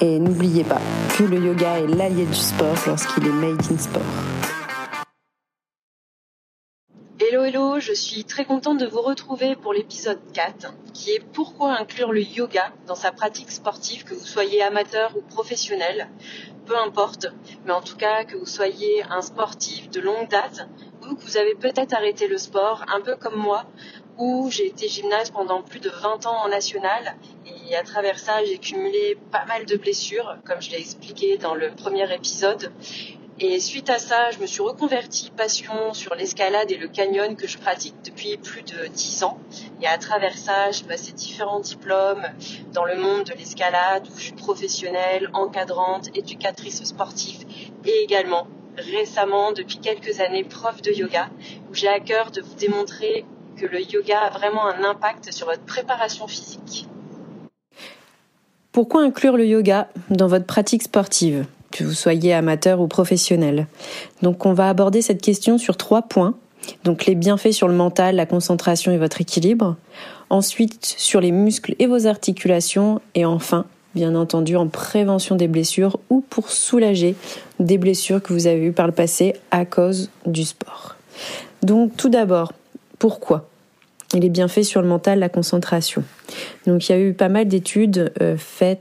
Et 0.00 0.20
n'oubliez 0.20 0.62
pas 0.62 0.80
que 1.16 1.24
le 1.24 1.38
yoga 1.38 1.80
est 1.80 1.88
l'allié 1.88 2.24
du 2.24 2.34
sport 2.34 2.76
lorsqu'il 2.86 3.26
est 3.26 3.32
made 3.32 3.60
in 3.68 3.78
sport. 3.78 4.02
Hello 7.18 7.42
hello, 7.42 7.80
je 7.80 7.92
suis 7.92 8.22
très 8.22 8.44
contente 8.44 8.78
de 8.78 8.86
vous 8.86 9.00
retrouver 9.00 9.56
pour 9.56 9.72
l'épisode 9.72 10.20
4 10.32 10.72
qui 10.94 11.10
est 11.10 11.24
pourquoi 11.32 11.76
inclure 11.76 12.12
le 12.12 12.22
yoga 12.22 12.72
dans 12.86 12.94
sa 12.94 13.10
pratique 13.10 13.50
sportive 13.50 14.04
que 14.04 14.14
vous 14.14 14.24
soyez 14.24 14.62
amateur 14.62 15.16
ou 15.16 15.20
professionnel, 15.20 16.08
peu 16.64 16.78
importe, 16.78 17.26
mais 17.66 17.72
en 17.72 17.80
tout 17.80 17.96
cas 17.96 18.22
que 18.22 18.36
vous 18.36 18.46
soyez 18.46 19.02
un 19.10 19.20
sportif 19.20 19.90
de 19.90 20.00
longue 20.00 20.28
date 20.28 20.68
ou 21.02 21.16
que 21.16 21.22
vous 21.22 21.36
avez 21.36 21.56
peut-être 21.56 21.92
arrêté 21.92 22.28
le 22.28 22.38
sport 22.38 22.84
un 22.94 23.00
peu 23.00 23.16
comme 23.16 23.36
moi 23.36 23.64
où 24.16 24.48
j'ai 24.48 24.66
été 24.66 24.86
gymnaste 24.86 25.32
pendant 25.32 25.62
plus 25.62 25.80
de 25.80 25.90
20 25.90 26.26
ans 26.26 26.44
en 26.44 26.48
national 26.48 27.16
à 27.74 27.82
travers 27.82 28.18
ça 28.18 28.44
j'ai 28.44 28.58
cumulé 28.58 29.16
pas 29.30 29.44
mal 29.46 29.66
de 29.66 29.76
blessures 29.76 30.36
comme 30.44 30.60
je 30.60 30.70
l'ai 30.70 30.80
expliqué 30.80 31.36
dans 31.38 31.54
le 31.54 31.70
premier 31.70 32.12
épisode 32.12 32.72
et 33.40 33.60
suite 33.60 33.90
à 33.90 33.98
ça 33.98 34.30
je 34.30 34.38
me 34.38 34.46
suis 34.46 34.62
reconvertie 34.62 35.30
passion 35.30 35.92
sur 35.92 36.14
l'escalade 36.14 36.70
et 36.70 36.76
le 36.76 36.88
canyon 36.88 37.36
que 37.36 37.46
je 37.46 37.58
pratique 37.58 37.94
depuis 38.04 38.36
plus 38.36 38.62
de 38.62 38.86
10 38.86 39.24
ans 39.24 39.38
et 39.82 39.86
à 39.86 39.98
travers 39.98 40.36
ça 40.36 40.70
j'ai 40.70 40.84
passé 40.84 41.12
différents 41.12 41.60
diplômes 41.60 42.26
dans 42.72 42.84
le 42.84 42.96
monde 42.96 43.24
de 43.24 43.34
l'escalade 43.34 44.06
où 44.08 44.18
je 44.18 44.24
suis 44.24 44.32
professionnelle, 44.32 45.30
encadrante, 45.34 46.08
éducatrice 46.16 46.82
sportive 46.84 47.44
et 47.84 48.02
également 48.02 48.46
récemment 48.76 49.52
depuis 49.52 49.78
quelques 49.78 50.20
années 50.20 50.44
prof 50.44 50.80
de 50.82 50.92
yoga 50.92 51.28
où 51.70 51.74
j'ai 51.74 51.88
à 51.88 52.00
cœur 52.00 52.30
de 52.30 52.40
vous 52.40 52.54
démontrer 52.54 53.24
que 53.56 53.66
le 53.66 53.82
yoga 53.82 54.20
a 54.20 54.30
vraiment 54.30 54.66
un 54.66 54.84
impact 54.84 55.32
sur 55.32 55.46
votre 55.46 55.64
préparation 55.64 56.28
physique. 56.28 56.86
Pourquoi 58.72 59.02
inclure 59.02 59.36
le 59.36 59.46
yoga 59.46 59.88
dans 60.10 60.28
votre 60.28 60.44
pratique 60.44 60.82
sportive, 60.82 61.46
que 61.70 61.84
vous 61.84 61.94
soyez 61.94 62.34
amateur 62.34 62.80
ou 62.80 62.86
professionnel? 62.86 63.66
Donc 64.22 64.46
on 64.46 64.52
va 64.52 64.68
aborder 64.68 65.02
cette 65.02 65.22
question 65.22 65.58
sur 65.58 65.76
trois 65.76 66.02
points. 66.02 66.34
Donc 66.84 67.06
les 67.06 67.14
bienfaits 67.14 67.52
sur 67.52 67.66
le 67.66 67.74
mental, 67.74 68.16
la 68.16 68.26
concentration 68.26 68.92
et 68.92 68.98
votre 68.98 69.20
équilibre. 69.20 69.76
Ensuite 70.30 70.94
sur 70.98 71.20
les 71.20 71.32
muscles 71.32 71.74
et 71.78 71.86
vos 71.86 72.06
articulations. 72.06 73.00
Et 73.14 73.24
enfin, 73.24 73.64
bien 73.94 74.14
entendu, 74.14 74.54
en 74.54 74.68
prévention 74.68 75.34
des 75.34 75.48
blessures 75.48 75.98
ou 76.10 76.20
pour 76.20 76.50
soulager 76.50 77.16
des 77.58 77.78
blessures 77.78 78.22
que 78.22 78.32
vous 78.32 78.46
avez 78.46 78.66
eues 78.66 78.72
par 78.72 78.86
le 78.86 78.92
passé 78.92 79.34
à 79.50 79.64
cause 79.64 80.10
du 80.26 80.44
sport. 80.44 80.96
Donc 81.62 81.96
tout 81.96 82.10
d'abord, 82.10 82.52
pourquoi? 82.98 83.48
Il 84.14 84.24
est 84.24 84.30
bien 84.30 84.48
fait 84.48 84.62
sur 84.62 84.80
le 84.80 84.88
mental, 84.88 85.18
la 85.18 85.28
concentration. 85.28 86.02
Donc 86.66 86.88
il 86.88 86.92
y 86.92 86.94
a 86.94 86.98
eu 86.98 87.12
pas 87.12 87.28
mal 87.28 87.46
d'études 87.46 88.12
euh, 88.22 88.36
faites 88.38 88.80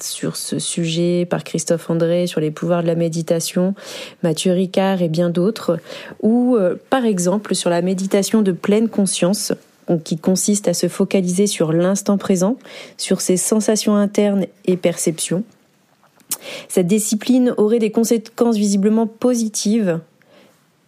sur 0.00 0.36
ce 0.36 0.58
sujet 0.58 1.26
par 1.26 1.44
Christophe 1.44 1.90
André 1.90 2.26
sur 2.26 2.40
les 2.40 2.50
pouvoirs 2.50 2.82
de 2.82 2.86
la 2.86 2.94
méditation, 2.94 3.74
Mathieu 4.22 4.52
Ricard 4.52 5.02
et 5.02 5.08
bien 5.08 5.28
d'autres, 5.28 5.78
ou 6.22 6.56
euh, 6.56 6.76
par 6.90 7.04
exemple 7.04 7.54
sur 7.54 7.70
la 7.70 7.82
méditation 7.82 8.42
de 8.42 8.52
pleine 8.52 8.88
conscience, 8.88 9.52
qui 10.04 10.16
consiste 10.16 10.68
à 10.68 10.74
se 10.74 10.88
focaliser 10.88 11.46
sur 11.46 11.72
l'instant 11.72 12.16
présent, 12.16 12.56
sur 12.96 13.20
ses 13.20 13.36
sensations 13.36 13.96
internes 13.96 14.46
et 14.64 14.76
perceptions. 14.76 15.44
Cette 16.68 16.86
discipline 16.86 17.52
aurait 17.56 17.78
des 17.78 17.90
conséquences 17.90 18.56
visiblement 18.56 19.06
positives 19.06 20.00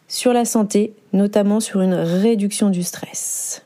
sur 0.08 0.32
la 0.32 0.44
santé, 0.44 0.94
notamment 1.12 1.60
sur 1.60 1.80
une 1.80 1.94
réduction 1.94 2.70
du 2.70 2.82
stress. 2.82 3.63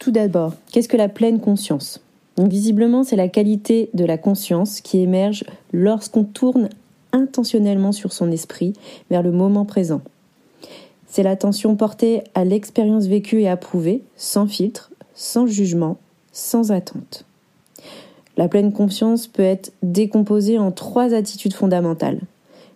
Tout 0.00 0.12
d'abord, 0.12 0.54
qu'est-ce 0.72 0.88
que 0.88 0.96
la 0.96 1.10
pleine 1.10 1.40
conscience? 1.40 2.00
Visiblement, 2.38 3.04
c'est 3.04 3.16
la 3.16 3.28
qualité 3.28 3.90
de 3.92 4.06
la 4.06 4.16
conscience 4.16 4.80
qui 4.80 5.00
émerge 5.00 5.44
lorsqu'on 5.74 6.24
tourne 6.24 6.70
intentionnellement 7.12 7.92
sur 7.92 8.14
son 8.14 8.32
esprit 8.32 8.72
vers 9.10 9.22
le 9.22 9.30
moment 9.30 9.66
présent. 9.66 10.00
C'est 11.06 11.22
l'attention 11.22 11.76
portée 11.76 12.22
à 12.34 12.46
l'expérience 12.46 13.08
vécue 13.08 13.42
et 13.42 13.48
approuvée, 13.50 14.02
sans 14.16 14.46
filtre, 14.46 14.90
sans 15.14 15.46
jugement, 15.46 15.98
sans 16.32 16.72
attente. 16.72 17.26
La 18.38 18.48
pleine 18.48 18.72
conscience 18.72 19.26
peut 19.26 19.42
être 19.42 19.70
décomposée 19.82 20.58
en 20.58 20.72
trois 20.72 21.12
attitudes 21.12 21.52
fondamentales. 21.52 22.20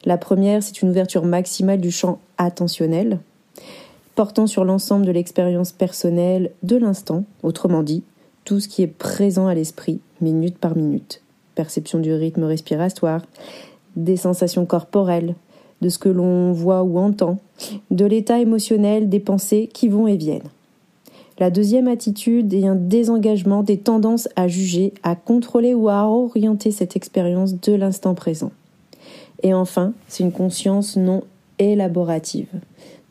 La 0.04 0.18
première, 0.18 0.62
c'est 0.62 0.82
une 0.82 0.90
ouverture 0.90 1.24
maximale 1.24 1.80
du 1.80 1.90
champ 1.90 2.18
attentionnel, 2.36 3.18
portant 4.14 4.46
sur 4.46 4.64
l'ensemble 4.64 5.06
de 5.06 5.12
l'expérience 5.12 5.72
personnelle 5.72 6.52
de 6.62 6.76
l'instant, 6.76 7.24
autrement 7.42 7.82
dit, 7.82 8.02
tout 8.44 8.60
ce 8.60 8.68
qui 8.68 8.82
est 8.82 8.88
présent 8.88 9.46
à 9.46 9.54
l'esprit, 9.54 10.00
minute 10.20 10.58
par 10.58 10.76
minute. 10.76 11.22
Perception 11.54 11.98
du 11.98 12.12
rythme 12.12 12.44
respiratoire, 12.44 13.22
des 13.96 14.16
sensations 14.16 14.66
corporelles, 14.66 15.34
de 15.80 15.88
ce 15.88 15.98
que 15.98 16.08
l'on 16.08 16.52
voit 16.52 16.82
ou 16.82 16.98
entend, 16.98 17.38
de 17.90 18.04
l'état 18.04 18.40
émotionnel 18.40 19.08
des 19.08 19.20
pensées 19.20 19.68
qui 19.72 19.88
vont 19.88 20.06
et 20.06 20.16
viennent. 20.16 20.50
La 21.38 21.50
deuxième 21.50 21.88
attitude 21.88 22.54
est 22.54 22.66
un 22.66 22.76
désengagement 22.76 23.64
des 23.64 23.78
tendances 23.78 24.28
à 24.36 24.46
juger, 24.46 24.94
à 25.02 25.16
contrôler 25.16 25.74
ou 25.74 25.88
à 25.88 26.04
orienter 26.04 26.70
cette 26.70 26.94
expérience 26.94 27.60
de 27.60 27.72
l'instant 27.72 28.14
présent. 28.14 28.52
Et 29.42 29.52
enfin, 29.52 29.92
c'est 30.06 30.22
une 30.22 30.32
conscience 30.32 30.96
non 30.96 31.24
élaborative, 31.58 32.48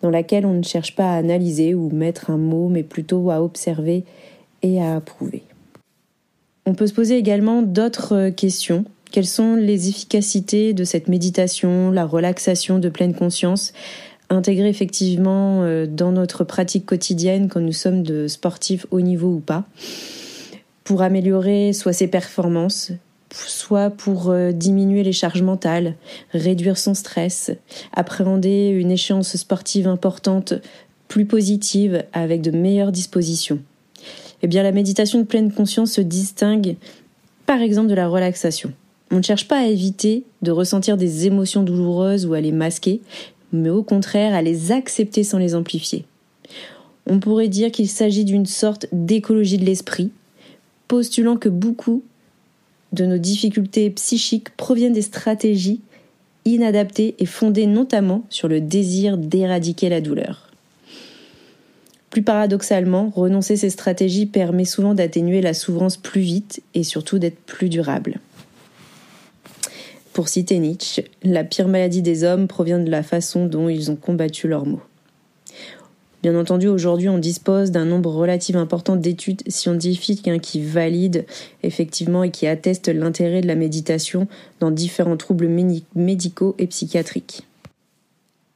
dans 0.03 0.09
laquelle 0.09 0.45
on 0.45 0.53
ne 0.53 0.63
cherche 0.63 0.95
pas 0.95 1.13
à 1.13 1.17
analyser 1.17 1.73
ou 1.73 1.89
mettre 1.89 2.29
un 2.29 2.37
mot, 2.37 2.67
mais 2.67 2.83
plutôt 2.83 3.31
à 3.31 3.41
observer 3.41 4.03
et 4.61 4.81
à 4.81 4.97
approuver. 4.97 5.43
On 6.65 6.75
peut 6.75 6.87
se 6.87 6.93
poser 6.93 7.17
également 7.17 7.61
d'autres 7.61 8.29
questions. 8.29 8.83
Quelles 9.11 9.25
sont 9.25 9.55
les 9.55 9.89
efficacités 9.89 10.73
de 10.73 10.83
cette 10.83 11.07
méditation, 11.07 11.89
la 11.89 12.05
relaxation 12.05 12.79
de 12.79 12.89
pleine 12.89 13.13
conscience 13.13 13.73
intégrée 14.29 14.69
effectivement 14.69 15.61
euh, 15.63 15.85
dans 15.85 16.11
notre 16.11 16.43
pratique 16.43 16.85
quotidienne 16.85 17.47
quand 17.47 17.59
nous 17.59 17.73
sommes 17.73 18.03
de 18.03 18.27
sportifs 18.27 18.85
haut 18.91 19.01
niveau 19.01 19.29
ou 19.29 19.39
pas, 19.39 19.63
pour 20.83 21.01
améliorer 21.01 21.71
soit 21.71 21.93
ses 21.93 22.07
performances, 22.07 22.91
soit 23.33 23.89
pour 23.89 24.29
euh, 24.29 24.51
diminuer 24.51 25.03
les 25.03 25.11
charges 25.11 25.41
mentales, 25.41 25.95
réduire 26.31 26.77
son 26.77 26.93
stress, 26.93 27.51
appréhender 27.91 28.69
une 28.69 28.91
échéance 28.91 29.35
sportive 29.35 29.87
importante 29.87 30.53
plus 31.07 31.25
positive 31.25 32.03
avec 32.13 32.41
de 32.41 32.51
meilleures 32.51 32.91
dispositions. 32.91 33.59
Eh 34.41 34.47
bien, 34.47 34.63
la 34.63 34.71
méditation 34.71 35.19
de 35.19 35.25
pleine 35.25 35.51
conscience 35.51 35.93
se 35.93 36.01
distingue 36.01 36.75
par 37.45 37.61
exemple 37.61 37.89
de 37.89 37.95
la 37.95 38.07
relaxation. 38.07 38.73
On 39.11 39.17
ne 39.17 39.23
cherche 39.23 39.47
pas 39.47 39.59
à 39.59 39.67
éviter 39.67 40.23
de 40.41 40.51
ressentir 40.51 40.97
des 40.97 41.27
émotions 41.27 41.63
douloureuses 41.63 42.25
ou 42.25 42.33
à 42.33 42.41
les 42.41 42.51
masquer, 42.51 43.01
mais 43.51 43.69
au 43.69 43.83
contraire 43.83 44.33
à 44.33 44.41
les 44.41 44.71
accepter 44.71 45.23
sans 45.23 45.37
les 45.37 45.55
amplifier. 45.55 46.05
On 47.05 47.19
pourrait 47.19 47.49
dire 47.49 47.71
qu'il 47.71 47.89
s'agit 47.89 48.25
d'une 48.25 48.45
sorte 48.45 48.87
d'écologie 48.91 49.57
de 49.57 49.65
l'esprit, 49.65 50.11
postulant 50.87 51.37
que 51.37 51.49
beaucoup 51.49 52.03
de 52.93 53.05
nos 53.05 53.17
difficultés 53.17 53.89
psychiques 53.89 54.51
proviennent 54.55 54.93
des 54.93 55.01
stratégies 55.01 55.81
inadaptées 56.45 57.15
et 57.19 57.25
fondées 57.25 57.67
notamment 57.67 58.23
sur 58.29 58.47
le 58.47 58.61
désir 58.61 59.17
d'éradiquer 59.17 59.89
la 59.89 60.01
douleur. 60.01 60.51
Plus 62.09 62.21
paradoxalement, 62.21 63.11
renoncer 63.15 63.57
ces 63.57 63.71
stratégies 63.71 64.27
permet 64.27 64.65
souvent 64.65 64.93
d'atténuer 64.93 65.41
la 65.41 65.55
souffrance 65.55 65.97
plus 65.97 66.21
vite 66.21 66.61
et 66.75 66.83
surtout 66.83 67.17
d'être 67.17 67.39
plus 67.39 67.69
durable. 67.69 68.19
Pour 70.13 70.27
citer 70.27 70.59
Nietzsche, 70.59 71.05
la 71.23 71.43
pire 71.43 71.67
maladie 71.67 72.03
des 72.03 72.23
hommes 72.23 72.47
provient 72.47 72.77
de 72.77 72.91
la 72.91 73.01
façon 73.01 73.47
dont 73.47 73.67
ils 73.67 73.89
ont 73.89 73.95
combattu 73.95 74.47
leurs 74.47 74.67
maux. 74.67 74.83
Bien 76.23 76.39
entendu, 76.39 76.69
aujourd'hui, 76.69 77.09
on 77.09 77.17
dispose 77.17 77.71
d'un 77.71 77.83
nombre 77.83 78.09
relativement 78.09 78.61
important 78.61 78.95
d'études 78.95 79.41
scientifiques 79.49 80.25
hein, 80.29 80.39
qui 80.39 80.63
valident 80.63 81.25
effectivement 81.63 82.23
et 82.23 82.31
qui 82.31 82.47
attestent 82.47 82.87
l'intérêt 82.87 83.41
de 83.41 83.47
la 83.47 83.55
méditation 83.55 84.29
dans 84.61 84.71
différents 84.71 85.17
troubles 85.17 85.49
médicaux 85.95 86.55
et 86.59 86.67
psychiatriques. 86.67 87.41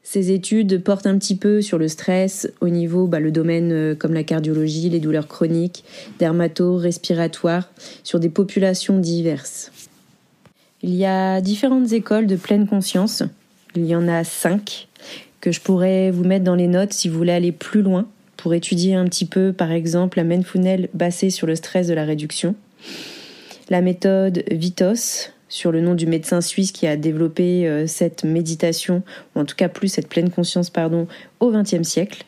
Ces 0.02 0.32
études 0.32 0.82
portent 0.82 1.08
un 1.08 1.18
petit 1.18 1.36
peu 1.36 1.62
sur 1.62 1.78
le 1.78 1.90
stress 1.90 2.50
au 2.62 2.70
niveau, 2.70 3.06
bah, 3.06 3.20
le 3.20 3.32
domaine 3.32 3.74
euh, 3.74 3.96
comme 3.96 4.14
la 4.14 4.24
cardiologie, 4.24 4.90
les 4.90 5.02
douleurs 5.02 5.28
chroniques, 5.28 5.84
dermato, 6.20 6.78
respiratoires, 6.78 7.70
sur 8.06 8.22
des 8.22 8.30
populations 8.30 8.98
diverses. 8.98 9.74
Il 10.82 10.96
y 10.96 11.04
a 11.04 11.42
différentes 11.42 11.92
écoles 11.92 12.28
de 12.28 12.38
pleine 12.38 12.66
conscience. 12.66 13.24
Il 13.76 13.86
y 13.86 13.94
en 13.94 14.08
a 14.08 14.24
cinq 14.24 14.87
que 15.48 15.54
je 15.54 15.62
pourrais 15.62 16.12
vous 16.12 16.26
mettre 16.26 16.44
dans 16.44 16.56
les 16.56 16.68
notes 16.68 16.92
si 16.92 17.08
vous 17.08 17.18
voulez 17.18 17.32
aller 17.32 17.54
plus 17.54 17.82
loin 17.82 18.06
pour 18.36 18.54
étudier 18.54 18.96
un 18.96 19.06
petit 19.06 19.24
peu, 19.24 19.54
par 19.54 19.72
exemple, 19.72 20.18
la 20.18 20.26
Mindfulness 20.26 20.90
basée 20.94 21.30
sur 21.30 21.48
le 21.48 21.56
stress 21.56 21.88
de 21.88 21.94
la 21.94 22.04
réduction, 22.04 22.54
la 23.70 23.80
méthode 23.80 24.44
Vitos, 24.52 25.30
sur 25.48 25.72
le 25.72 25.80
nom 25.80 25.96
du 25.96 26.06
médecin 26.06 26.42
suisse 26.42 26.74
qui 26.74 26.86
a 26.86 26.98
développé 26.98 27.66
euh, 27.66 27.88
cette 27.88 28.26
méditation, 28.26 29.04
ou 29.34 29.40
en 29.40 29.46
tout 29.46 29.56
cas 29.56 29.70
plus 29.70 29.88
cette 29.88 30.10
pleine 30.10 30.30
conscience, 30.30 30.70
pardon, 30.70 31.08
au 31.40 31.50
XXe 31.50 31.88
siècle, 31.88 32.26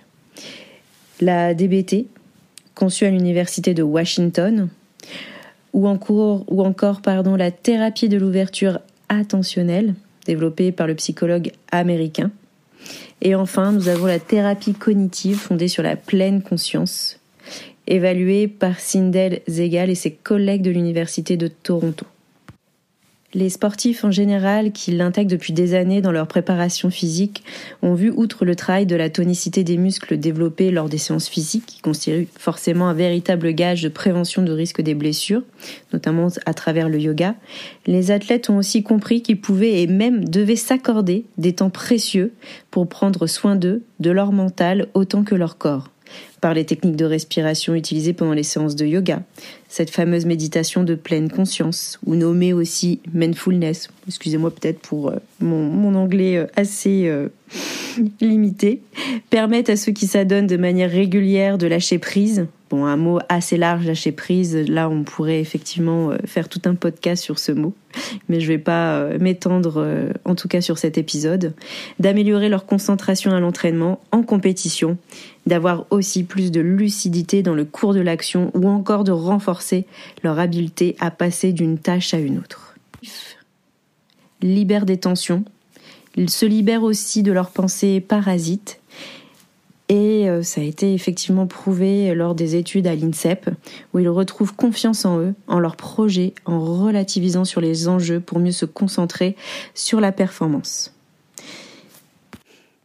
la 1.20 1.54
DBT, 1.54 2.06
conçue 2.74 3.04
à 3.04 3.10
l'université 3.10 3.74
de 3.74 3.84
Washington, 3.84 4.70
ou 5.74 5.90
ou 5.90 6.62
encore 6.62 7.02
pardon, 7.02 7.36
la 7.36 7.52
thérapie 7.52 8.08
de 8.08 8.18
l'ouverture 8.18 8.80
attentionnelle, 9.10 9.96
développée 10.26 10.72
par 10.72 10.88
le 10.88 10.96
psychologue 10.96 11.52
américain. 11.70 12.32
Et 13.22 13.36
enfin, 13.36 13.72
nous 13.72 13.90
avons 13.90 14.06
la 14.06 14.20
thérapie 14.20 14.74
cognitive 14.74 15.38
fondée 15.38 15.68
sur 15.68 15.84
la 15.84 15.96
pleine 15.96 16.42
conscience, 16.42 17.20
évaluée 17.88 18.48
par 18.48 18.80
Sindel 18.80 19.42
Zegal 19.50 19.90
et 19.90 19.96
ses 19.96 20.12
collègues 20.12 20.62
de 20.62 20.72
l'Université 20.72 21.38
de 21.38 21.48
Toronto. 21.48 22.06
Les 23.36 23.50
sportifs 23.50 24.04
en 24.04 24.10
général 24.10 24.72
qui 24.72 24.92
l'intègrent 24.92 25.30
depuis 25.30 25.54
des 25.54 25.76
années 25.76 26.02
dans 26.02 26.12
leur 26.12 26.26
préparation 26.26 26.90
physique 26.90 27.44
ont 27.84 27.94
vu, 27.94 28.10
outre 28.10 28.44
le 28.44 28.56
travail 28.56 28.88
de 28.88 28.96
la 28.96 29.12
tonicité 29.12 29.64
des 29.64 29.78
muscles 29.78 30.18
développés 30.18 30.72
lors 30.72 30.90
des 30.90 30.98
séances 30.98 31.30
physiques, 31.30 31.68
qui 31.68 31.82
constitue 31.82 32.28
forcément 32.40 32.88
un 32.88 32.96
véritable 32.96 33.52
gage 33.52 33.84
de 33.84 33.90
prévention 33.90 34.42
de 34.42 34.52
risque 34.52 34.82
des 34.82 34.96
blessures, 34.96 35.44
notamment 35.94 36.30
à 36.48 36.56
travers 36.56 36.90
le 36.90 37.00
yoga, 37.00 37.36
les 37.86 38.10
athlètes 38.10 38.50
ont 38.50 38.58
aussi 38.58 38.82
compris 38.82 39.22
qu'ils 39.22 39.40
pouvaient 39.40 39.84
et 39.84 39.88
même 39.88 40.26
devaient 40.26 40.56
s'accorder 40.56 41.26
des 41.38 41.54
temps 41.54 41.70
précieux 41.70 42.34
pour 42.72 42.90
prendre 42.90 43.28
soin 43.28 43.56
d'eux, 43.56 43.84
de 44.00 44.10
leur 44.10 44.32
mental 44.32 44.88
autant 44.96 45.24
que 45.24 45.36
leur 45.36 45.60
corps 45.60 45.92
par 46.42 46.54
les 46.54 46.66
techniques 46.66 46.96
de 46.96 47.06
respiration 47.06 47.76
utilisées 47.76 48.14
pendant 48.14 48.34
les 48.34 48.44
séances 48.44 48.76
de 48.76 48.86
yoga, 48.86 49.22
cette 49.68 49.90
fameuse 49.90 50.26
méditation 50.26 50.84
de 50.84 50.96
pleine 50.96 51.30
conscience, 51.30 52.00
ou 52.06 52.16
nommée 52.16 52.54
aussi 52.54 53.00
mindfulness, 53.14 53.90
excusez-moi 54.08 54.52
peut-être 54.52 54.80
pour 54.80 55.10
euh, 55.10 55.18
mon, 55.40 55.96
anglais 55.96 56.38
euh, 56.38 56.48
assez 56.56 57.08
euh, 57.08 57.30
limité, 58.22 58.82
permettent 59.30 59.70
à 59.70 59.76
ceux 59.76 59.92
qui 59.92 60.08
s'adonnent 60.08 60.48
de 60.48 60.58
manière 60.58 60.90
régulière 60.90 61.58
de 61.58 61.68
lâcher 61.68 62.00
prise. 62.00 62.48
Bon, 62.70 62.86
un 62.86 62.98
mot 62.98 63.20
assez 63.30 63.58
large, 63.58 63.86
lâcher 63.86 64.12
prise, 64.12 64.56
là 64.56 64.90
on 64.90 65.04
pourrait 65.04 65.40
effectivement 65.40 66.12
faire 66.26 66.48
tout 66.48 66.62
un 66.66 66.76
podcast 66.76 67.24
sur 67.24 67.40
ce 67.40 67.52
mot, 67.52 67.74
mais 68.28 68.40
je 68.40 68.48
vais 68.48 68.60
pas 68.60 69.18
m'étendre 69.18 70.12
en 70.24 70.36
tout 70.36 70.48
cas 70.48 70.62
sur 70.62 70.78
cet 70.78 71.00
épisode, 71.00 71.56
d'améliorer 72.00 72.48
leur 72.48 72.68
concentration 72.68 73.32
à 73.32 73.40
l'entraînement 73.40 74.00
en 74.12 74.22
compétition. 74.22 74.98
D'avoir 75.48 75.88
aussi 75.90 76.24
plus 76.24 76.52
de 76.52 76.62
lucidité 76.62 77.42
dans 77.42 77.56
le 77.56 77.66
cours 77.66 77.96
de 77.96 78.02
l'action 78.02 78.52
ou 78.54 78.68
encore 78.68 79.04
de 79.04 79.12
renforcer 79.12 79.88
leur 80.24 80.38
habileté 80.38 80.96
à 81.00 81.10
passer 81.10 81.54
d'une 81.54 81.80
tâche 81.80 82.14
à 82.14 82.20
une 82.20 82.38
autre. 82.38 82.76
Libère 84.44 84.86
des 84.86 84.98
tensions, 84.98 85.44
ils 86.16 86.30
se 86.30 86.46
libèrent 86.46 86.84
aussi 86.84 87.24
de 87.24 87.32
leurs 87.32 87.50
pensées 87.50 88.00
parasites 88.00 88.80
et 89.90 90.30
euh, 90.30 90.44
ça 90.44 90.62
a 90.62 90.64
été 90.64 90.94
effectivement 90.94 91.48
prouvé 91.48 92.14
lors 92.14 92.36
des 92.36 92.56
études 92.56 92.86
à 92.86 92.96
l'INSEP, 92.96 93.50
où 93.94 94.00
ils 94.00 94.08
retrouvent 94.08 94.56
confiance 94.56 95.04
en 95.04 95.20
eux, 95.20 95.34
en 95.48 95.60
leurs 95.60 95.76
projets, 95.76 96.34
en 96.46 96.60
relativisant 96.60 97.44
sur 97.44 97.60
les 97.60 97.88
enjeux 97.88 98.20
pour 98.20 98.40
mieux 98.40 98.52
se 98.52 98.66
concentrer 98.66 99.36
sur 99.74 100.00
la 100.00 100.12
performance. 100.12 100.94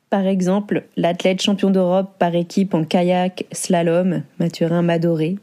Par 0.08 0.26
exemple, 0.26 0.84
l'athlète 0.96 1.42
champion 1.42 1.70
d'Europe 1.70 2.12
par 2.18 2.34
équipe 2.34 2.72
en 2.72 2.84
kayak 2.84 3.46
slalom, 3.52 4.22
Mathurin 4.38 4.82
Madoré, 4.82 5.36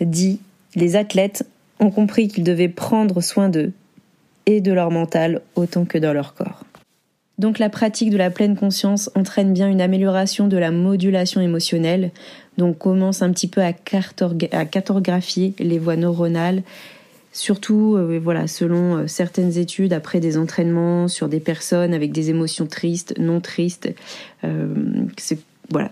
dit 0.00 0.40
Les 0.74 0.96
athlètes 0.96 1.48
ont 1.78 1.90
compris 1.90 2.28
qu'ils 2.28 2.44
devaient 2.44 2.68
prendre 2.68 3.22
soin 3.22 3.48
d'eux 3.48 3.72
et 4.46 4.60
de 4.60 4.72
leur 4.72 4.90
mental 4.90 5.42
autant 5.54 5.84
que 5.84 5.96
dans 5.96 6.12
leur 6.12 6.34
corps. 6.34 6.64
Donc 7.40 7.58
la 7.58 7.70
pratique 7.70 8.10
de 8.10 8.18
la 8.18 8.28
pleine 8.28 8.54
conscience 8.54 9.10
entraîne 9.14 9.54
bien 9.54 9.66
une 9.66 9.80
amélioration 9.80 10.46
de 10.46 10.58
la 10.58 10.70
modulation 10.70 11.40
émotionnelle, 11.40 12.10
donc 12.58 12.76
commence 12.76 13.22
un 13.22 13.32
petit 13.32 13.48
peu 13.48 13.62
à, 13.62 13.72
cartographier 13.72 15.54
les 15.58 15.78
voies 15.78 15.96
neuronales 15.96 16.62
Surtout, 17.32 17.94
euh, 17.96 18.20
voilà, 18.22 18.48
selon 18.48 18.96
euh, 18.96 19.06
certaines 19.06 19.56
études, 19.56 19.92
après 19.92 20.18
des 20.18 20.36
entraînements 20.36 21.06
sur 21.06 21.28
des 21.28 21.38
personnes 21.38 21.94
avec 21.94 22.10
des 22.10 22.28
émotions 22.28 22.66
tristes, 22.66 23.14
non 23.18 23.40
tristes, 23.40 23.88
euh, 24.42 24.74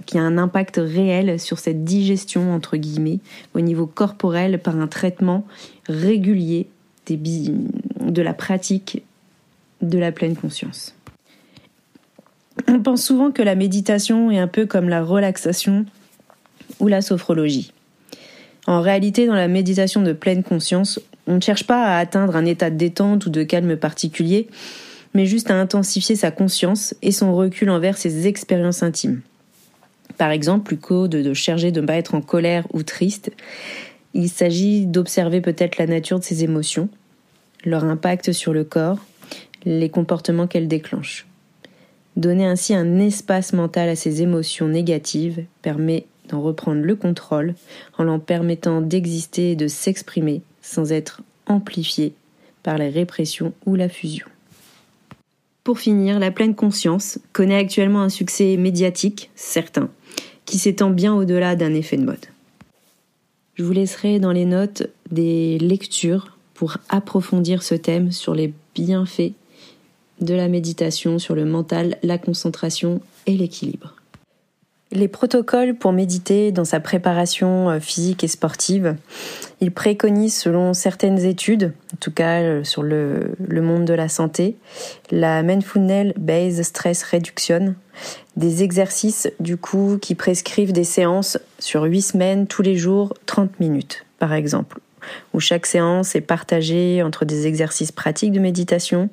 qui 0.04 0.18
a 0.18 0.20
un 0.20 0.36
impact 0.36 0.80
réel 0.82 1.38
sur 1.38 1.60
cette 1.60 1.84
digestion 1.84 2.52
entre 2.52 2.76
guillemets 2.76 3.20
au 3.54 3.60
niveau 3.60 3.86
corporel 3.86 4.58
par 4.58 4.78
un 4.80 4.88
traitement 4.88 5.46
régulier 5.88 6.66
de 7.08 8.22
la 8.22 8.34
pratique 8.34 9.04
de 9.80 9.98
la 9.98 10.10
pleine 10.10 10.34
conscience. 10.34 10.97
On 12.66 12.80
pense 12.80 13.04
souvent 13.04 13.30
que 13.30 13.42
la 13.42 13.54
méditation 13.54 14.30
est 14.30 14.38
un 14.38 14.48
peu 14.48 14.66
comme 14.66 14.88
la 14.88 15.02
relaxation 15.02 15.86
ou 16.80 16.88
la 16.88 17.00
sophrologie. 17.00 17.72
En 18.66 18.80
réalité, 18.80 19.26
dans 19.26 19.34
la 19.34 19.48
méditation 19.48 20.02
de 20.02 20.12
pleine 20.12 20.42
conscience, 20.42 21.00
on 21.26 21.36
ne 21.36 21.40
cherche 21.40 21.64
pas 21.64 21.84
à 21.84 21.98
atteindre 21.98 22.36
un 22.36 22.44
état 22.44 22.70
de 22.70 22.76
détente 22.76 23.26
ou 23.26 23.30
de 23.30 23.42
calme 23.42 23.76
particulier, 23.76 24.48
mais 25.14 25.26
juste 25.26 25.50
à 25.50 25.54
intensifier 25.54 26.16
sa 26.16 26.30
conscience 26.30 26.94
et 27.02 27.12
son 27.12 27.34
recul 27.34 27.70
envers 27.70 27.96
ses 27.96 28.26
expériences 28.26 28.82
intimes. 28.82 29.20
Par 30.16 30.30
exemple, 30.30 30.64
plus 30.64 30.78
qu'au 30.78 31.06
de, 31.06 31.32
chercher 31.34 31.70
de 31.70 31.80
ne 31.80 31.86
pas 31.86 31.94
être 31.94 32.14
en 32.14 32.20
colère 32.20 32.66
ou 32.72 32.82
triste, 32.82 33.30
il 34.14 34.28
s'agit 34.28 34.86
d'observer 34.86 35.40
peut-être 35.40 35.78
la 35.78 35.86
nature 35.86 36.18
de 36.18 36.24
ses 36.24 36.44
émotions, 36.44 36.88
leur 37.64 37.84
impact 37.84 38.32
sur 38.32 38.52
le 38.52 38.64
corps, 38.64 38.98
les 39.64 39.90
comportements 39.90 40.46
qu'elles 40.46 40.68
déclenchent. 40.68 41.27
Donner 42.18 42.46
ainsi 42.46 42.74
un 42.74 42.98
espace 42.98 43.52
mental 43.52 43.88
à 43.88 43.94
ces 43.94 44.22
émotions 44.22 44.66
négatives 44.66 45.44
permet 45.62 46.04
d'en 46.28 46.42
reprendre 46.42 46.82
le 46.82 46.96
contrôle 46.96 47.54
en 47.96 48.02
leur 48.02 48.20
permettant 48.20 48.80
d'exister 48.80 49.52
et 49.52 49.56
de 49.56 49.68
s'exprimer 49.68 50.42
sans 50.60 50.90
être 50.90 51.22
amplifié 51.46 52.14
par 52.64 52.76
la 52.76 52.90
répression 52.90 53.52
ou 53.66 53.76
la 53.76 53.88
fusion. 53.88 54.26
Pour 55.62 55.78
finir, 55.78 56.18
la 56.18 56.32
pleine 56.32 56.56
conscience 56.56 57.20
connaît 57.32 57.54
actuellement 57.54 58.02
un 58.02 58.08
succès 58.08 58.56
médiatique, 58.56 59.30
certain, 59.36 59.88
qui 60.44 60.58
s'étend 60.58 60.90
bien 60.90 61.14
au-delà 61.14 61.54
d'un 61.54 61.72
effet 61.72 61.98
de 61.98 62.04
mode. 62.04 62.26
Je 63.54 63.62
vous 63.62 63.72
laisserai 63.72 64.18
dans 64.18 64.32
les 64.32 64.44
notes 64.44 64.88
des 65.12 65.56
lectures 65.58 66.36
pour 66.54 66.78
approfondir 66.88 67.62
ce 67.62 67.76
thème 67.76 68.10
sur 68.10 68.34
les 68.34 68.52
bienfaits 68.74 69.34
de 70.20 70.34
la 70.34 70.48
méditation 70.48 71.18
sur 71.18 71.34
le 71.34 71.44
mental, 71.44 71.96
la 72.02 72.18
concentration 72.18 73.00
et 73.26 73.32
l'équilibre. 73.32 73.94
Les 74.90 75.08
protocoles 75.08 75.74
pour 75.74 75.92
méditer 75.92 76.50
dans 76.50 76.64
sa 76.64 76.80
préparation 76.80 77.68
euh, 77.68 77.78
physique 77.78 78.24
et 78.24 78.28
sportive, 78.28 78.96
ils 79.60 79.70
préconisent 79.70 80.38
selon 80.38 80.72
certaines 80.72 81.18
études, 81.26 81.74
en 81.92 81.96
tout 82.00 82.10
cas 82.10 82.40
euh, 82.40 82.64
sur 82.64 82.82
le, 82.82 83.34
monde 83.50 83.84
de 83.84 83.92
la 83.92 84.08
santé, 84.08 84.56
la 85.10 85.42
Mindfulness 85.42 86.14
Based 86.16 86.62
Stress 86.62 87.02
Reduction, 87.02 87.74
des 88.36 88.62
exercices 88.62 89.28
du 89.40 89.58
coup 89.58 89.98
qui 90.00 90.14
prescrivent 90.14 90.72
des 90.72 90.84
séances 90.84 91.38
sur 91.58 91.82
8 91.82 92.02
semaines 92.02 92.46
tous 92.46 92.62
les 92.62 92.76
jours 92.76 93.12
30 93.26 93.60
minutes 93.60 94.06
par 94.18 94.32
exemple 94.32 94.80
où 95.34 95.40
chaque 95.40 95.66
séance 95.66 96.14
est 96.14 96.20
partagée 96.20 97.02
entre 97.02 97.24
des 97.24 97.46
exercices 97.46 97.92
pratiques 97.92 98.32
de 98.32 98.40
méditation, 98.40 99.10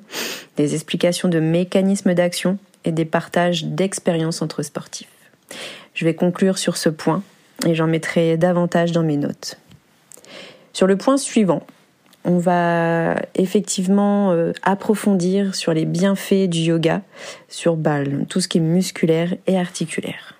des 0.56 0.74
explications 0.74 1.28
de 1.28 1.40
mécanismes 1.40 2.14
d'action 2.14 2.58
et 2.84 2.92
des 2.92 3.04
partages 3.04 3.64
d'expériences 3.64 4.42
entre 4.42 4.62
sportifs. 4.62 5.08
Je 5.94 6.04
vais 6.04 6.14
conclure 6.14 6.58
sur 6.58 6.76
ce 6.76 6.88
point 6.88 7.22
et 7.66 7.74
j'en 7.74 7.86
mettrai 7.86 8.36
davantage 8.36 8.92
dans 8.92 9.02
mes 9.02 9.16
notes. 9.16 9.58
Sur 10.72 10.86
le 10.86 10.96
point 10.96 11.16
suivant, 11.16 11.62
on 12.24 12.38
va 12.38 13.16
effectivement 13.34 14.32
euh, 14.32 14.52
approfondir 14.62 15.54
sur 15.54 15.72
les 15.72 15.84
bienfaits 15.84 16.48
du 16.48 16.58
yoga 16.58 17.02
sur 17.48 17.76
balle, 17.76 18.26
tout 18.28 18.40
ce 18.40 18.48
qui 18.48 18.58
est 18.58 18.60
musculaire 18.60 19.34
et 19.46 19.58
articulaire. 19.58 20.35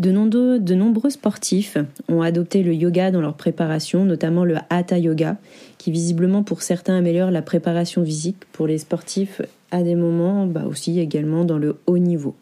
De, 0.00 0.74
nombreux 0.74 1.10
sportifs 1.10 1.76
ont 2.08 2.22
adopté 2.22 2.62
le 2.62 2.72
yoga 2.72 3.10
dans 3.10 3.20
leur 3.20 3.34
préparation, 3.34 4.06
notamment 4.06 4.46
le 4.46 4.56
hatha 4.70 4.96
yoga, 4.96 5.36
qui 5.76 5.90
visiblement 5.90 6.42
pour 6.42 6.62
certains 6.62 6.96
améliore 6.96 7.30
la 7.30 7.42
préparation 7.42 8.02
physique 8.02 8.38
pour 8.52 8.66
les 8.66 8.78
sportifs 8.78 9.42
à 9.70 9.82
des 9.82 9.96
moments 9.96 10.46
bah 10.46 10.64
aussi 10.66 10.98
également 10.98 11.44
dans 11.44 11.58
le 11.58 11.76
haut 11.86 11.98
niveau. 11.98 12.34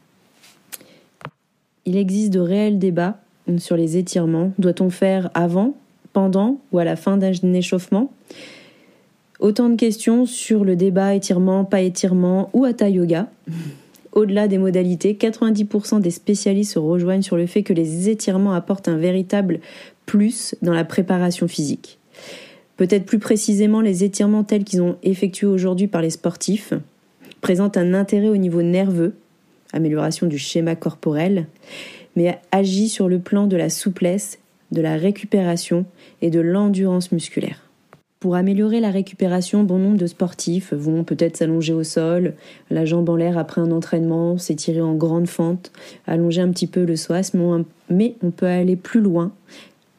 Il 1.85 1.97
existe 1.97 2.33
de 2.33 2.39
réels 2.39 2.79
débats 2.79 3.19
sur 3.57 3.77
les 3.77 3.97
étirements. 3.97 4.53
Doit-on 4.61 4.89
faire 4.89 5.29
avant, 5.35 5.75
pendant 6.13 6.61
ou 6.71 6.79
à 6.79 6.85
la 6.85 6.95
fin 6.95 7.17
d'un 7.17 7.33
échauffement? 7.55 8.13
Autant 9.41 9.69
de 9.69 9.75
questions 9.75 10.27
sur 10.27 10.65
le 10.65 10.77
débat 10.77 11.17
étirement, 11.17 11.65
pas 11.65 11.81
étirement 11.81 12.51
ou 12.53 12.65
hatha 12.65 12.89
yoga. 12.89 13.29
Au-delà 14.19 14.49
des 14.49 14.59
modalités, 14.59 15.15
90% 15.15 16.01
des 16.01 16.11
spécialistes 16.11 16.73
se 16.73 16.81
rejoignent 16.81 17.23
sur 17.23 17.37
le 17.37 17.47
fait 17.47 17.63
que 17.63 17.73
les 17.73 18.09
étirements 18.09 18.53
apportent 18.53 18.89
un 18.89 18.97
véritable 18.97 19.61
plus 20.07 20.57
dans 20.61 20.73
la 20.73 20.85
préparation 20.85 21.47
physique. 21.47 22.01
Peut-être 22.77 23.07
plus 23.07 23.21
précisément, 23.21 23.81
les 23.81 24.03
étirements 24.03 24.43
tels 24.43 24.65
qu'ils 24.65 24.83
ont 24.83 24.97
effectués 25.05 25.47
aujourd'hui 25.47 25.87
par 25.87 26.03
les 26.03 26.11
sportifs 26.11 26.73
présentent 27.41 27.77
un 27.77 27.95
intérêt 27.95 28.29
au 28.29 28.37
niveau 28.37 28.61
nerveux, 28.61 29.15
amélioration 29.73 30.27
du 30.27 30.37
schéma 30.37 30.75
corporel, 30.75 31.47
mais 32.17 32.41
agit 32.51 32.89
sur 32.89 33.09
le 33.09 33.21
plan 33.21 33.47
de 33.47 33.57
la 33.57 33.71
souplesse, 33.71 34.41
de 34.73 34.81
la 34.81 34.97
récupération 34.97 35.87
et 36.23 36.31
de 36.31 36.41
l'endurance 36.41 37.13
musculaire. 37.13 37.68
Pour 38.21 38.35
améliorer 38.35 38.81
la 38.81 38.91
récupération, 38.91 39.63
bon 39.63 39.79
nombre 39.79 39.97
de 39.97 40.09
sportifs 40.09 40.73
vont 40.73 41.05
peut-être 41.05 41.37
s'allonger 41.37 41.73
au 41.73 41.85
sol, 41.85 42.35
la 42.69 42.85
jambe 42.85 43.09
en 43.09 43.15
l'air 43.15 43.39
après 43.39 43.61
un 43.61 43.71
entraînement, 43.71 44.39
s'étirer 44.39 44.81
en 44.81 44.95
grande 44.95 45.29
fente, 45.29 45.71
allonger 46.09 46.41
un 46.41 46.51
petit 46.51 46.67
peu 46.67 46.85
le 46.85 46.95
psoas, 46.95 47.33
mais 47.89 48.17
on 48.21 48.31
peut 48.33 48.47
aller 48.47 48.75
plus 48.75 49.01
loin 49.01 49.31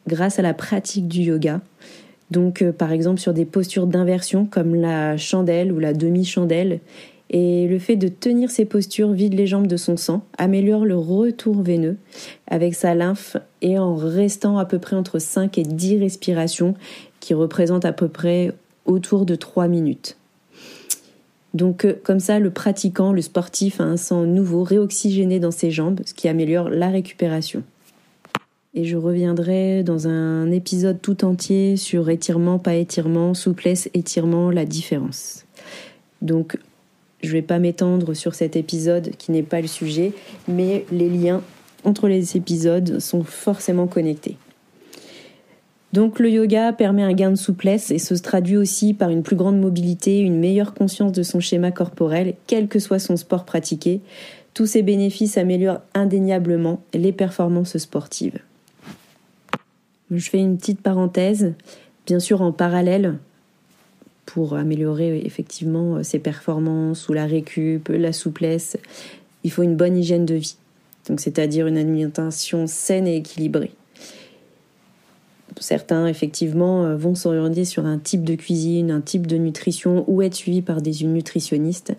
grâce 0.06 0.38
à 0.38 0.42
la 0.42 0.52
pratique 0.52 1.08
du 1.08 1.22
yoga. 1.22 1.62
Donc 2.30 2.60
euh, 2.60 2.72
par 2.72 2.92
exemple 2.92 3.20
sur 3.20 3.32
des 3.32 3.46
postures 3.46 3.86
d'inversion 3.86 4.44
comme 4.44 4.74
la 4.74 5.16
chandelle 5.16 5.72
ou 5.72 5.78
la 5.78 5.94
demi-chandelle. 5.94 6.80
Et 7.32 7.68
le 7.68 7.78
fait 7.78 7.94
de 7.94 8.08
tenir 8.08 8.50
ces 8.50 8.64
postures 8.64 9.12
vide 9.12 9.34
les 9.34 9.46
jambes 9.46 9.68
de 9.68 9.76
son 9.76 9.96
sang, 9.96 10.24
améliore 10.36 10.84
le 10.84 10.96
retour 10.96 11.62
veineux 11.62 11.96
avec 12.48 12.74
sa 12.74 12.96
lymphe 12.96 13.36
et 13.62 13.78
en 13.78 13.94
restant 13.94 14.58
à 14.58 14.64
peu 14.64 14.80
près 14.80 14.96
entre 14.96 15.20
5 15.20 15.56
et 15.56 15.62
10 15.62 15.98
respirations 15.98 16.74
qui 17.20 17.34
représente 17.34 17.84
à 17.84 17.92
peu 17.92 18.08
près 18.08 18.52
autour 18.86 19.26
de 19.26 19.34
3 19.34 19.68
minutes. 19.68 20.16
Donc 21.54 21.84
euh, 21.84 21.94
comme 22.02 22.20
ça, 22.20 22.38
le 22.38 22.50
pratiquant, 22.50 23.12
le 23.12 23.22
sportif 23.22 23.80
a 23.80 23.84
un 23.84 23.96
sang 23.96 24.24
nouveau, 24.24 24.62
réoxygéné 24.62 25.40
dans 25.40 25.50
ses 25.50 25.70
jambes, 25.70 26.00
ce 26.04 26.14
qui 26.14 26.28
améliore 26.28 26.68
la 26.68 26.88
récupération. 26.88 27.62
Et 28.72 28.84
je 28.84 28.96
reviendrai 28.96 29.82
dans 29.82 30.06
un 30.06 30.50
épisode 30.52 31.00
tout 31.02 31.24
entier 31.24 31.76
sur 31.76 32.08
étirement, 32.08 32.60
pas 32.60 32.74
étirement, 32.74 33.34
souplesse, 33.34 33.90
étirement, 33.94 34.50
la 34.50 34.64
différence. 34.64 35.44
Donc 36.22 36.56
je 37.22 37.28
ne 37.28 37.32
vais 37.32 37.42
pas 37.42 37.58
m'étendre 37.58 38.14
sur 38.14 38.34
cet 38.34 38.54
épisode 38.54 39.10
qui 39.18 39.32
n'est 39.32 39.42
pas 39.42 39.60
le 39.60 39.66
sujet, 39.66 40.12
mais 40.46 40.86
les 40.92 41.08
liens 41.08 41.42
entre 41.84 42.08
les 42.08 42.36
épisodes 42.36 43.00
sont 43.00 43.24
forcément 43.24 43.86
connectés. 43.86 44.36
Donc 45.92 46.20
le 46.20 46.30
yoga 46.30 46.72
permet 46.72 47.02
un 47.02 47.12
gain 47.12 47.30
de 47.30 47.36
souplesse 47.36 47.90
et 47.90 47.98
se 47.98 48.14
traduit 48.14 48.56
aussi 48.56 48.94
par 48.94 49.10
une 49.10 49.24
plus 49.24 49.34
grande 49.34 49.60
mobilité, 49.60 50.20
une 50.20 50.38
meilleure 50.38 50.72
conscience 50.72 51.12
de 51.12 51.24
son 51.24 51.40
schéma 51.40 51.72
corporel, 51.72 52.34
quel 52.46 52.68
que 52.68 52.78
soit 52.78 53.00
son 53.00 53.16
sport 53.16 53.44
pratiqué. 53.44 54.00
Tous 54.54 54.66
ces 54.66 54.82
bénéfices 54.82 55.36
améliorent 55.36 55.80
indéniablement 55.94 56.80
les 56.94 57.12
performances 57.12 57.76
sportives. 57.78 58.38
Je 60.12 60.30
fais 60.30 60.38
une 60.38 60.58
petite 60.58 60.80
parenthèse, 60.80 61.54
bien 62.06 62.20
sûr 62.20 62.42
en 62.42 62.52
parallèle, 62.52 63.16
pour 64.26 64.54
améliorer 64.54 65.22
effectivement 65.24 66.04
ses 66.04 66.20
performances 66.20 67.08
ou 67.08 67.12
la 67.12 67.26
récup, 67.26 67.88
la 67.88 68.12
souplesse, 68.12 68.76
il 69.42 69.50
faut 69.50 69.62
une 69.62 69.76
bonne 69.76 69.96
hygiène 69.96 70.26
de 70.26 70.34
vie. 70.34 70.56
Donc 71.08 71.20
c'est-à-dire 71.20 71.66
une 71.66 71.78
alimentation 71.78 72.66
saine 72.68 73.08
et 73.08 73.16
équilibrée. 73.16 73.72
Certains, 75.58 76.06
effectivement, 76.06 76.84
euh, 76.84 76.96
vont 76.96 77.14
s'orienter 77.14 77.64
sur 77.64 77.86
un 77.86 77.98
type 77.98 78.24
de 78.24 78.34
cuisine, 78.34 78.90
un 78.90 79.00
type 79.00 79.26
de 79.26 79.36
nutrition 79.36 80.04
ou 80.06 80.22
être 80.22 80.34
suivis 80.34 80.62
par 80.62 80.82
des 80.82 81.04
nutritionnistes. 81.04 81.94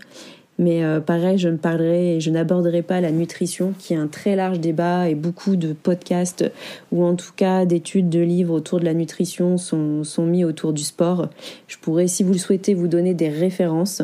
Mais 0.62 0.84
euh, 0.84 1.00
pareil, 1.00 1.39
je 1.39 1.50
ne 1.50 1.58
parlerai 1.58 2.17
et 2.17 2.20
je 2.20 2.29
n'aborderai 2.29 2.84
pas 2.84 3.01
la 3.01 3.12
nutrition, 3.12 3.74
qui 3.79 3.93
est 3.93 3.98
un 3.98 4.05
très 4.05 4.36
large 4.36 4.60
débat 4.60 5.10
et 5.10 5.15
beaucoup 5.15 5.55
de 5.55 5.74
podcasts 5.74 6.50
ou 6.91 7.03
en 7.03 7.15
tout 7.15 7.31
cas 7.36 7.65
d'études, 7.65 8.10
de 8.10 8.20
livres 8.20 8.53
autour 8.53 8.79
de 8.79 8.86
la 8.86 8.93
nutrition 8.93 9.58
sont, 9.58 10.03
mis 10.20 10.46
autour 10.46 10.74
du 10.74 10.84
sport. 10.84 11.29
Je 11.67 11.77
pourrais, 11.77 12.08
si 12.08 12.22
vous 12.22 12.34
le 12.34 12.38
souhaitez, 12.38 12.75
vous 12.75 12.88
donner 12.88 13.15
des 13.15 13.29
références, 13.29 14.03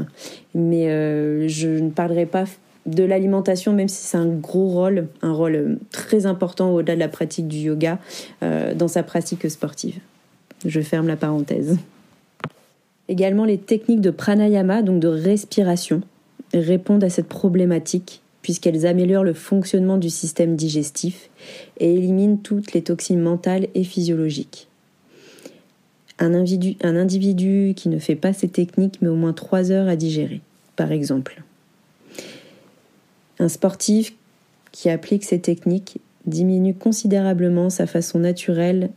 mais 0.55 0.89
euh, 0.89 1.47
je 1.47 1.69
ne 1.69 1.91
parlerai 1.91 2.25
pas 2.25 2.45
de 2.87 3.03
l'alimentation, 3.03 3.73
même 3.73 3.89
si 3.89 4.03
c'est 4.03 4.17
un 4.17 4.27
gros 4.27 4.69
rôle, 4.69 5.07
un 5.21 5.33
rôle 5.33 5.77
très 5.91 6.25
important 6.25 6.73
au-delà 6.73 6.95
de 6.95 6.99
la 6.99 7.09
pratique 7.09 7.47
du 7.47 7.57
yoga 7.57 7.99
euh, 8.43 8.73
dans 8.73 8.87
sa 8.87 9.03
pratique 9.03 9.49
sportive. 9.49 9.99
Je 10.65 10.81
ferme 10.81 11.07
la 11.07 11.17
parenthèse. 11.17 11.77
Également, 13.09 13.45
les 13.45 13.57
techniques 13.57 14.01
de 14.01 14.09
pranayama, 14.09 14.81
donc 14.81 14.99
de 14.99 15.07
respiration, 15.07 16.01
répondent 16.53 17.03
à 17.03 17.09
cette 17.09 17.27
problématique 17.27 18.21
puisqu'elles 18.41 18.85
améliorent 18.85 19.25
le 19.25 19.33
fonctionnement 19.33 19.97
du 19.97 20.09
système 20.09 20.55
digestif 20.55 21.29
et 21.79 21.93
éliminent 21.93 22.37
toutes 22.37 22.71
les 22.71 22.81
toxines 22.81 23.19
mentales 23.19 23.67
et 23.75 23.83
physiologiques. 23.83 24.69
Un 26.17 26.33
individu, 26.33 26.77
un 26.81 26.95
individu 26.95 27.73
qui 27.75 27.89
ne 27.89 27.99
fait 27.99 28.15
pas 28.15 28.31
ces 28.31 28.47
techniques 28.47 29.01
met 29.01 29.09
au 29.09 29.15
moins 29.15 29.33
3 29.33 29.71
heures 29.71 29.89
à 29.89 29.97
digérer, 29.97 30.39
par 30.77 30.93
exemple. 30.93 31.43
Un 33.39 33.49
sportif 33.49 34.13
qui 34.71 34.89
applique 34.89 35.23
ces 35.23 35.39
techniques 35.39 35.99
diminue 36.25 36.75
considérablement 36.75 37.69
sa 37.69 37.87
façon 37.87 38.19
naturelle 38.19 38.91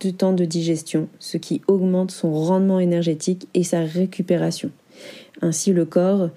de 0.00 0.10
temps 0.10 0.32
de 0.32 0.44
digestion, 0.44 1.08
ce 1.18 1.36
qui 1.38 1.62
augmente 1.66 2.10
son 2.10 2.32
rendement 2.32 2.80
énergétique 2.80 3.48
et 3.54 3.64
sa 3.64 3.80
récupération. 3.80 4.70
Ainsi, 5.42 5.72
le 5.72 5.84
corps 5.84 6.30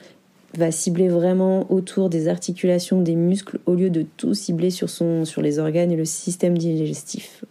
va 0.58 0.72
cibler 0.72 1.10
vraiment 1.10 1.72
autour 1.72 2.10
des 2.10 2.27
articulations 2.27 3.01
des 3.01 3.15
muscles 3.15 3.60
au 3.65 3.75
lieu 3.75 3.89
de 3.89 4.05
tout 4.17 4.34
cibler 4.34 4.72
sur, 4.72 4.89
son, 4.89 5.25
sur 5.25 5.41
les 5.41 5.60
organes 5.60 5.91
et 5.91 5.96
le 5.96 6.05
système 6.05 6.58
digestif. 6.58 7.43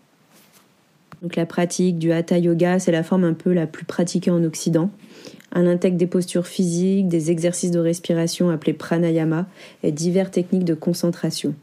Donc 1.23 1.37
la 1.37 1.47
pratique 1.47 1.99
du 1.99 2.12
hatha 2.12 2.38
yoga, 2.38 2.78
c'est 2.78 2.92
la 2.92 3.02
forme 3.02 3.25
un 3.25 3.35
peu 3.35 3.52
la 3.52 3.66
plus 3.66 3.85
pratiquée 3.85 4.30
en 4.30 4.42
Occident. 4.45 4.90
Elle 5.55 5.69
intègre 5.69 5.97
des 5.97 6.07
postures 6.07 6.47
physiques, 6.47 7.09
des 7.09 7.31
exercices 7.31 7.71
de 7.71 7.78
respiration 7.78 8.50
appelés 8.50 8.75
pranayama 8.75 9.47
et 9.83 9.93
diverses 9.93 10.31
techniques 10.31 10.64
de 10.64 10.75
concentration. 10.75 11.55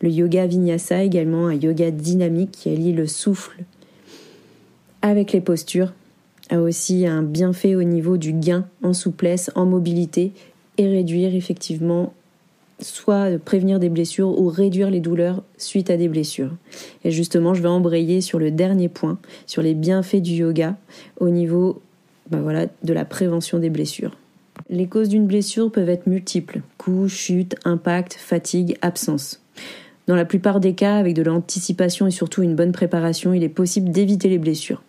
Le 0.00 0.10
yoga 0.10 0.46
vinyasa 0.46 1.02
également 1.02 1.48
un 1.48 1.54
yoga 1.54 1.90
dynamique 1.90 2.52
qui 2.52 2.70
allie 2.70 2.92
le 2.92 3.06
souffle 3.06 3.64
avec 5.02 5.32
les 5.32 5.40
postures, 5.40 5.92
a 6.50 6.60
aussi 6.60 7.06
un 7.06 7.22
bienfait 7.22 7.74
au 7.74 7.82
niveau 7.82 8.16
du 8.16 8.32
gain 8.32 8.66
en 8.82 8.92
souplesse, 8.92 9.50
en 9.54 9.64
mobilité 9.64 10.32
et 10.78 10.88
réduire 10.88 11.34
effectivement 11.34 12.12
soit 12.80 13.38
prévenir 13.38 13.78
des 13.78 13.88
blessures 13.88 14.38
ou 14.38 14.48
réduire 14.48 14.90
les 14.90 15.00
douleurs 15.00 15.42
suite 15.56 15.90
à 15.90 15.96
des 15.96 16.08
blessures. 16.08 16.50
Et 17.04 17.10
justement, 17.10 17.54
je 17.54 17.62
vais 17.62 17.68
embrayer 17.68 18.20
sur 18.20 18.38
le 18.38 18.50
dernier 18.50 18.88
point, 18.88 19.18
sur 19.46 19.62
les 19.62 19.74
bienfaits 19.74 20.16
du 20.16 20.32
yoga 20.32 20.76
au 21.18 21.30
niveau 21.30 21.80
ben 22.30 22.40
voilà, 22.40 22.66
de 22.82 22.92
la 22.92 23.04
prévention 23.04 23.58
des 23.58 23.70
blessures. 23.70 24.16
Les 24.68 24.86
causes 24.86 25.08
d'une 25.08 25.26
blessure 25.26 25.70
peuvent 25.70 25.88
être 25.88 26.06
multiples 26.06 26.60
coups, 26.78 27.12
chute, 27.12 27.56
impact, 27.64 28.14
fatigue, 28.14 28.76
absence. 28.82 29.42
Dans 30.06 30.16
la 30.16 30.24
plupart 30.24 30.60
des 30.60 30.74
cas, 30.74 30.96
avec 30.96 31.14
de 31.14 31.22
l'anticipation 31.22 32.06
et 32.06 32.10
surtout 32.10 32.42
une 32.42 32.54
bonne 32.54 32.72
préparation, 32.72 33.34
il 33.34 33.42
est 33.42 33.48
possible 33.48 33.90
d'éviter 33.90 34.28
les 34.28 34.38
blessures. 34.38 34.82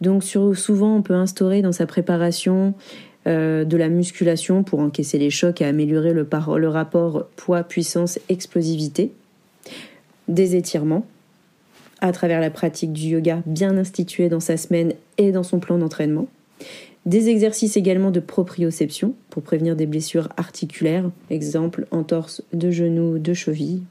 Donc 0.00 0.24
souvent, 0.24 0.96
on 0.96 1.02
peut 1.02 1.14
instaurer 1.14 1.62
dans 1.62 1.72
sa 1.72 1.86
préparation 1.86 2.74
euh, 3.28 3.64
de 3.64 3.76
la 3.76 3.88
musculation 3.88 4.64
pour 4.64 4.80
encaisser 4.80 5.16
les 5.18 5.30
chocs 5.30 5.60
et 5.60 5.64
améliorer 5.64 6.12
le, 6.12 6.26
le 6.56 6.68
rapport 6.68 7.26
poids-puissance-explosivité, 7.36 9.12
des 10.26 10.56
étirements, 10.56 11.06
à 12.02 12.12
travers 12.12 12.40
la 12.40 12.50
pratique 12.50 12.92
du 12.92 13.08
yoga 13.08 13.42
bien 13.46 13.78
institué 13.78 14.28
dans 14.28 14.40
sa 14.40 14.58
semaine 14.58 14.92
et 15.16 15.32
dans 15.32 15.44
son 15.44 15.60
plan 15.60 15.78
d'entraînement. 15.78 16.26
Des 17.06 17.30
exercices 17.30 17.76
également 17.76 18.10
de 18.10 18.20
proprioception 18.20 19.14
pour 19.30 19.42
prévenir 19.42 19.74
des 19.74 19.86
blessures 19.86 20.28
articulaires, 20.36 21.10
exemple 21.30 21.86
entorse 21.90 22.42
de 22.52 22.70
genoux, 22.70 23.18
de 23.18 23.32
cheville. 23.32 23.82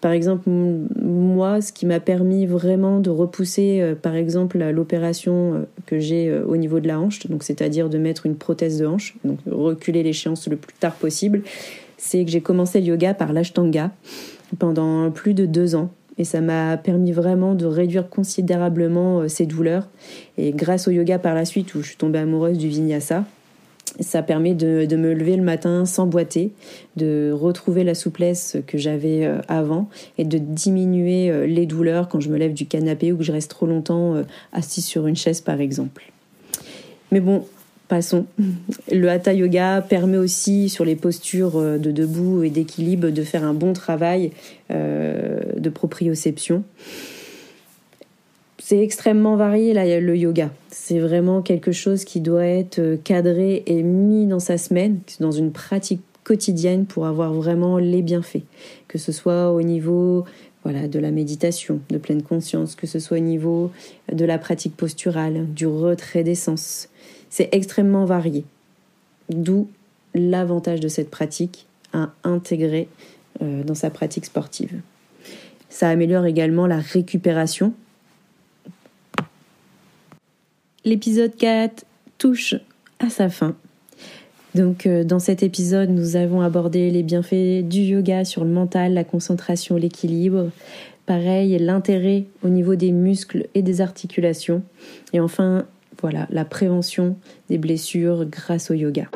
Par 0.00 0.12
exemple, 0.12 0.50
moi, 0.50 1.62
ce 1.62 1.72
qui 1.72 1.86
m'a 1.86 2.00
permis 2.00 2.44
vraiment 2.44 3.00
de 3.00 3.08
repousser, 3.08 3.80
euh, 3.80 3.94
par 3.94 4.14
exemple, 4.14 4.58
l'opération 4.58 5.54
euh, 5.54 5.58
que 5.86 5.98
j'ai 5.98 6.28
euh, 6.28 6.44
au 6.44 6.58
niveau 6.58 6.80
de 6.80 6.86
la 6.86 7.00
hanche, 7.00 7.26
donc 7.28 7.42
c'est-à-dire 7.42 7.88
de 7.88 7.96
mettre 7.96 8.26
une 8.26 8.36
prothèse 8.36 8.78
de 8.78 8.86
hanche, 8.86 9.14
donc 9.24 9.38
reculer 9.50 10.02
l'échéance 10.02 10.46
le 10.48 10.56
plus 10.56 10.74
tard 10.74 10.94
possible, 10.94 11.42
c'est 11.96 12.24
que 12.24 12.30
j'ai 12.30 12.42
commencé 12.42 12.80
le 12.80 12.88
yoga 12.88 13.14
par 13.14 13.32
l'ashtanga 13.32 13.90
pendant 14.58 15.10
plus 15.10 15.32
de 15.32 15.46
deux 15.46 15.74
ans. 15.74 15.90
Et 16.18 16.24
ça 16.24 16.40
m'a 16.40 16.76
permis 16.76 17.12
vraiment 17.12 17.54
de 17.54 17.66
réduire 17.66 18.08
considérablement 18.08 19.20
euh, 19.20 19.28
ces 19.28 19.46
douleurs. 19.46 19.88
Et 20.38 20.52
grâce 20.52 20.88
au 20.88 20.90
yoga 20.90 21.18
par 21.18 21.34
la 21.34 21.44
suite, 21.44 21.74
où 21.74 21.82
je 21.82 21.88
suis 21.88 21.96
tombée 21.96 22.18
amoureuse 22.18 22.58
du 22.58 22.68
vinyasa, 22.68 23.24
Ça 24.00 24.22
permet 24.22 24.54
de, 24.54 24.86
de, 24.86 24.96
me 24.96 25.12
lever 25.12 25.36
le 25.36 25.42
matin 25.42 25.84
sans 25.84 26.06
boiter, 26.06 26.52
de 26.96 27.30
retrouver 27.32 27.84
la 27.84 27.94
souplesse 27.94 28.56
que 28.66 28.78
j'avais 28.78 29.24
euh, 29.24 29.40
avant 29.48 29.88
et 30.18 30.24
de 30.24 30.38
diminuer 30.38 31.30
euh, 31.30 31.46
les 31.46 31.66
douleurs 31.66 32.08
quand 32.08 32.20
je 32.20 32.28
me 32.28 32.36
lève 32.36 32.54
du 32.54 32.66
canapé 32.66 33.12
ou 33.12 33.18
que 33.18 33.24
je 33.24 33.32
reste 33.32 33.50
trop 33.50 33.66
longtemps 33.66 34.16
assis 34.52 34.82
sur 34.82 35.06
une 35.06 35.16
chaise 35.16 35.40
par 35.40 35.60
exemple. 35.60 36.12
Mais 37.12 37.20
bon, 37.20 37.44
passons. 37.88 38.26
Le 38.92 39.08
hatha 39.08 39.32
yoga 39.32 39.82
permet 39.82 40.16
aussi 40.16 40.68
sur 40.68 40.84
les 40.84 40.96
postures 40.96 41.60
de 41.60 41.90
debout 41.90 42.42
et 42.42 42.50
d'équilibre 42.50 43.10
de 43.10 43.22
faire 43.22 43.44
un 43.44 43.54
bon 43.54 43.72
travail 43.72 44.32
de 44.70 45.68
proprioception 45.68 46.64
c'est 48.64 48.82
extrêmement 48.82 49.36
varié 49.36 49.74
là 49.74 50.00
le 50.00 50.16
yoga. 50.16 50.50
C'est 50.70 50.98
vraiment 50.98 51.42
quelque 51.42 51.70
chose 51.70 52.04
qui 52.04 52.20
doit 52.20 52.46
être 52.46 52.78
euh, 52.78 52.96
cadré 52.96 53.62
et 53.66 53.82
mis 53.82 54.26
dans 54.26 54.40
sa 54.40 54.56
semaine, 54.56 55.00
dans 55.20 55.32
une 55.32 55.52
pratique 55.52 56.00
quotidienne 56.24 56.86
pour 56.86 57.04
avoir 57.04 57.34
vraiment 57.34 57.76
les 57.76 58.00
bienfaits, 58.00 58.44
que 58.88 58.96
ce 58.96 59.12
soit 59.12 59.52
au 59.52 59.60
niveau 59.60 60.24
voilà, 60.62 60.88
de 60.88 60.98
la 60.98 61.10
méditation, 61.10 61.80
de 61.90 61.98
pleine 61.98 62.22
conscience, 62.22 62.74
que 62.74 62.86
ce 62.86 62.98
soit 62.98 63.18
au 63.18 63.20
niveau 63.20 63.70
de 64.10 64.24
la 64.24 64.38
pratique 64.38 64.74
posturale, 64.74 65.44
du 65.54 65.66
retrait 65.66 66.24
des 66.24 66.34
sens. 66.34 66.88
C'est 67.34 67.48
extrêmement 67.50 68.04
varié. 68.04 68.44
D'où 69.28 69.68
l'avantage 70.14 70.78
de 70.78 70.86
cette 70.86 71.10
pratique 71.10 71.66
à 71.92 72.12
intégrer 72.22 72.86
euh, 73.42 73.64
dans 73.64 73.74
sa 73.74 73.90
pratique 73.90 74.26
sportive. 74.26 74.80
Ça 75.68 75.88
améliore 75.88 76.26
également 76.26 76.68
la 76.68 76.78
récupération 76.78 77.74
l'épisode 80.84 81.34
4 81.34 81.84
touche 82.18 82.54
à 83.00 83.10
sa 83.10 83.28
fin. 83.28 83.56
Donc 84.54 84.86
euh, 84.86 85.02
dans 85.02 85.18
cet 85.18 85.42
épisode, 85.42 85.90
nous 85.90 86.14
avons 86.14 86.40
abordé 86.40 86.92
les 86.92 87.02
bienfaits 87.02 87.62
du 87.64 87.80
yoga 87.80 88.24
sur 88.24 88.44
le 88.44 88.50
mental, 88.50 88.94
la 88.94 89.02
concentration, 89.02 89.74
l'équilibre. 89.74 90.50
Pareil, 91.04 91.58
l'intérêt 91.58 92.26
au 92.44 92.48
niveau 92.48 92.76
des 92.76 92.92
muscles 92.92 93.48
et 93.56 93.62
des 93.62 93.80
articulations. 93.80 94.62
Et 95.12 95.18
enfin, 95.18 95.66
voilà, 96.00 96.26
la 96.30 96.44
prévention 96.44 97.16
des 97.48 97.58
blessures 97.58 98.24
grâce 98.26 98.70
au 98.70 98.74
yoga. 98.74 99.08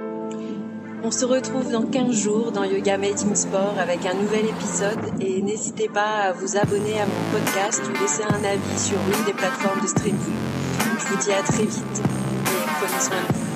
On 1.04 1.12
se 1.12 1.24
retrouve 1.24 1.70
dans 1.70 1.86
15 1.86 2.12
jours 2.12 2.50
dans 2.50 2.64
Yoga 2.64 2.98
Made 2.98 3.18
Sport 3.18 3.76
avec 3.78 4.04
un 4.04 4.14
nouvel 4.14 4.46
épisode 4.46 4.98
et 5.20 5.40
n'hésitez 5.42 5.88
pas 5.88 6.24
à 6.24 6.32
vous 6.32 6.56
abonner 6.56 7.00
à 7.00 7.06
mon 7.06 7.38
podcast 7.38 7.80
ou 7.88 8.02
laisser 8.02 8.24
un 8.24 8.44
avis 8.44 8.78
sur 8.78 8.98
l'une 9.06 9.24
des 9.24 9.32
plateformes 9.32 9.80
de 9.80 9.86
streaming. 9.86 10.18
Je 10.98 11.06
vous 11.06 11.22
dis 11.22 11.32
à 11.32 11.42
très 11.42 11.64
vite 11.64 12.02
et 12.02 12.66
prenez 12.80 13.00
soin 13.00 13.16
de 13.28 13.34
vous. 13.34 13.47